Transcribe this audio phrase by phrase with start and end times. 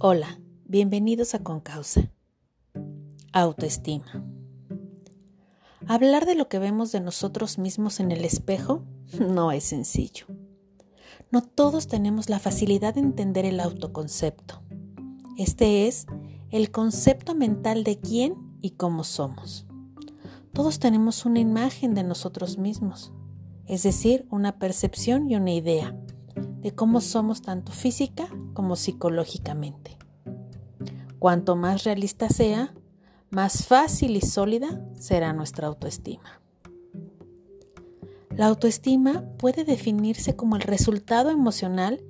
[0.00, 2.08] Hola, bienvenidos a Concausa.
[3.32, 4.24] Autoestima.
[5.88, 8.84] Hablar de lo que vemos de nosotros mismos en el espejo
[9.18, 10.26] no es sencillo.
[11.32, 14.62] No todos tenemos la facilidad de entender el autoconcepto.
[15.36, 16.06] Este es
[16.52, 19.66] el concepto mental de quién y cómo somos.
[20.52, 23.12] Todos tenemos una imagen de nosotros mismos,
[23.66, 25.92] es decir, una percepción y una idea
[26.60, 29.98] de cómo somos tanto física como psicológicamente.
[31.18, 32.74] Cuanto más realista sea,
[33.30, 36.40] más fácil y sólida será nuestra autoestima.
[38.30, 42.04] La autoestima puede definirse como el resultado emocional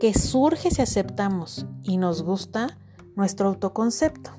[0.00, 2.78] que surge si aceptamos y nos gusta
[3.16, 4.30] nuestro autoconcepto.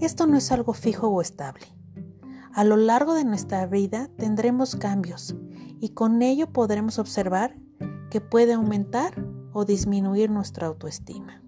[0.00, 1.66] Esto no es algo fijo o estable.
[2.52, 5.34] A lo largo de nuestra vida tendremos cambios
[5.80, 7.56] y con ello podremos observar
[8.10, 9.14] que puede aumentar
[9.52, 11.42] o disminuir nuestra autoestima.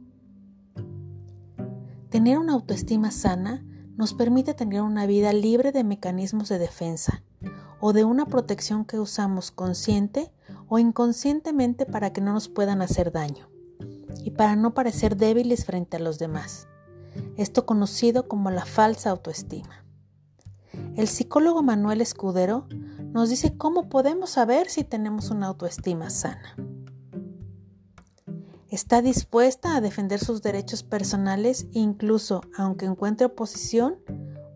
[2.08, 3.64] Tener una autoestima sana
[3.97, 7.22] nos permite tener una vida libre de mecanismos de defensa
[7.81, 10.33] o de una protección que usamos consciente
[10.69, 13.48] o inconscientemente para que no nos puedan hacer daño
[14.25, 16.69] y para no parecer débiles frente a los demás.
[17.36, 19.84] Esto conocido como la falsa autoestima.
[20.97, 22.66] El psicólogo Manuel Escudero
[23.12, 26.56] nos dice cómo podemos saber si tenemos una autoestima sana.
[28.69, 33.98] Está dispuesta a defender sus derechos personales incluso aunque encuentre oposición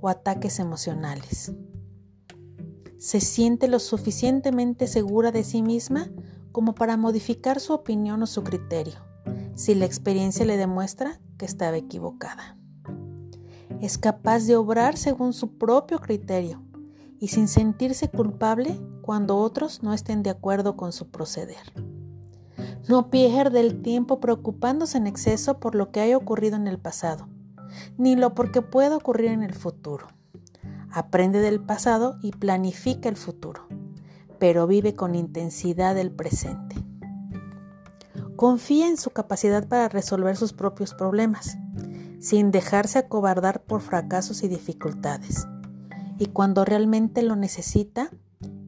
[0.01, 1.53] o ataques emocionales.
[2.99, 6.11] Se siente lo suficientemente segura de sí misma
[6.53, 9.01] como para modificar su opinión o su criterio,
[9.57, 12.57] si la experiencia le demuestra que estaba equivocada.
[13.81, 16.63] Es capaz de obrar según su propio criterio
[17.25, 21.73] y sin sentirse culpable cuando otros no estén de acuerdo con su proceder.
[22.87, 27.27] No pierde el tiempo preocupándose en exceso por lo que haya ocurrido en el pasado,
[27.97, 30.09] ni lo porque pueda ocurrir en el futuro.
[30.91, 33.69] Aprende del pasado y planifica el futuro,
[34.39, 36.77] pero vive con intensidad el presente.
[38.37, 41.57] Confía en su capacidad para resolver sus propios problemas,
[42.21, 45.47] sin dejarse acobardar por fracasos y dificultades.
[46.19, 48.11] Y cuando realmente lo necesita,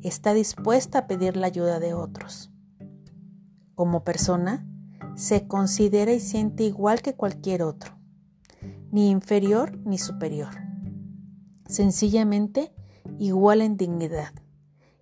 [0.02, 2.50] está dispuesta a pedir la ayuda de otros
[3.76, 4.66] como persona,
[5.14, 7.96] se considera y siente igual que cualquier otro,
[8.90, 10.48] ni inferior ni superior.
[11.68, 12.74] Sencillamente
[13.18, 14.32] igual en dignidad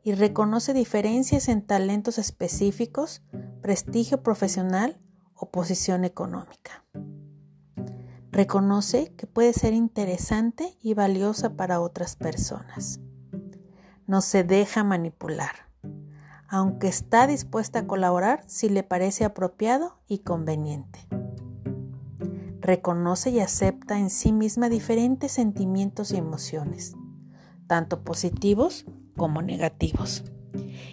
[0.02, 3.22] y reconoce diferencias en talentos específicos,
[3.62, 5.00] prestigio profesional
[5.34, 6.83] o posición económica.
[8.34, 13.00] Reconoce que puede ser interesante y valiosa para otras personas.
[14.06, 15.64] No se deja manipular
[16.54, 21.00] aunque está dispuesta a colaborar si le parece apropiado y conveniente.
[22.60, 26.94] Reconoce y acepta en sí misma diferentes sentimientos y emociones,
[27.66, 30.22] tanto positivos como negativos,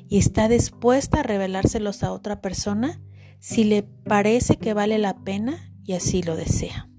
[0.09, 2.99] y está dispuesta a revelárselos a otra persona
[3.39, 6.90] si le parece que vale la pena y así lo desea.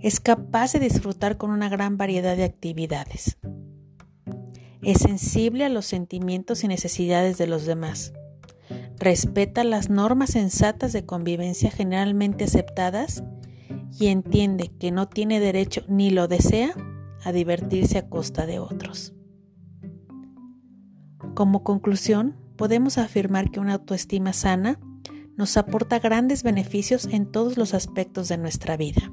[0.00, 3.38] Es capaz de disfrutar con una gran variedad de actividades
[4.82, 8.12] es sensible a los sentimientos y necesidades de los demás.
[8.98, 13.22] Respeta las normas sensatas de convivencia generalmente aceptadas
[13.98, 16.72] y entiende que no tiene derecho ni lo desea
[17.24, 19.14] a divertirse a costa de otros.
[21.34, 24.80] Como conclusión, podemos afirmar que una autoestima sana
[25.36, 29.12] nos aporta grandes beneficios en todos los aspectos de nuestra vida.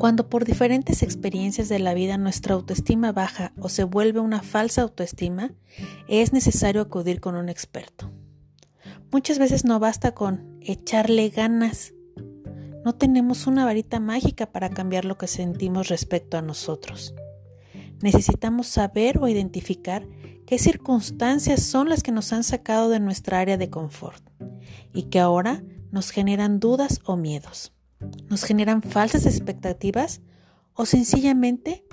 [0.00, 4.80] Cuando por diferentes experiencias de la vida nuestra autoestima baja o se vuelve una falsa
[4.80, 5.52] autoestima,
[6.08, 8.10] es necesario acudir con un experto.
[9.12, 11.92] Muchas veces no basta con echarle ganas.
[12.82, 17.14] No tenemos una varita mágica para cambiar lo que sentimos respecto a nosotros.
[18.00, 20.08] Necesitamos saber o identificar
[20.46, 24.24] qué circunstancias son las que nos han sacado de nuestra área de confort
[24.94, 27.74] y que ahora nos generan dudas o miedos
[28.28, 30.20] nos generan falsas expectativas
[30.74, 31.84] o sencillamente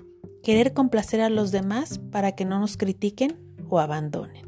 [0.43, 3.37] querer complacer a los demás para que no nos critiquen
[3.69, 4.47] o abandonen.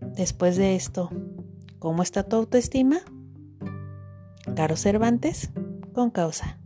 [0.00, 1.10] Después de esto,
[1.78, 2.98] ¿cómo está tu autoestima?
[4.54, 5.50] Caro Cervantes,
[5.92, 6.58] con causa.